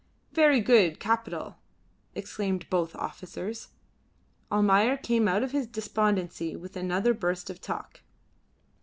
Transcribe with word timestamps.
"Very 0.33 0.61
good. 0.61 0.99
Capital!" 0.99 1.57
exclaimed 2.15 2.67
both 2.71 2.95
officers. 2.95 3.67
Almayer 4.51 4.97
came 4.97 5.27
out 5.27 5.43
of 5.43 5.51
his 5.51 5.67
despondency 5.67 6.55
with 6.55 6.75
another 6.75 7.13
burst 7.13 7.51
of 7.51 7.61
talk. 7.61 8.01